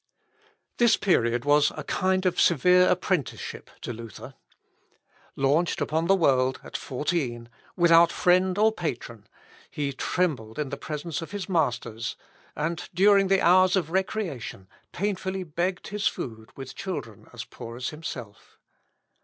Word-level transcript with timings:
This 0.77 0.97
period 0.97 1.45
was 1.45 1.71
a 1.77 1.83
kind 1.83 2.25
of 2.25 2.41
severe 2.41 2.89
apprenticeship 2.89 3.69
to 3.81 3.93
Luther. 3.93 4.33
Launched 5.35 5.79
upon 5.79 6.07
the 6.07 6.15
world 6.15 6.59
at 6.63 6.75
fourteen, 6.75 7.49
without 7.75 8.11
friend 8.11 8.57
or 8.57 8.71
patron, 8.71 9.27
he 9.69 9.93
trembled 9.93 10.57
in 10.57 10.71
presence 10.71 11.21
of 11.21 11.29
his 11.29 11.47
masters, 11.47 12.15
and, 12.55 12.89
during 12.95 13.27
the 13.27 13.41
hours 13.41 13.75
of 13.75 13.91
recreation, 13.91 14.67
painfully 14.91 15.43
begged 15.43 15.89
his 15.89 16.07
food 16.07 16.49
with 16.57 16.73
children 16.73 17.27
as 17.31 17.45
poor 17.45 17.77
as 17.77 17.89
himself. 17.89 18.57